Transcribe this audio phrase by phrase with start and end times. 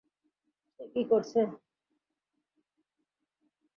[0.73, 1.39] সে কি করছে?